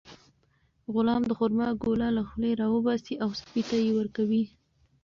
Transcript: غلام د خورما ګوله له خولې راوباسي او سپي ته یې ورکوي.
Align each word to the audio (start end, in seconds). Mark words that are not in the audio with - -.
غلام 0.93 1.21
د 1.27 1.31
خورما 1.37 1.67
ګوله 1.83 2.07
له 2.17 2.21
خولې 2.27 2.51
راوباسي 2.61 3.15
او 3.23 3.29
سپي 3.39 3.61
ته 3.69 3.75
یې 3.83 3.91
ورکوي. 3.99 4.43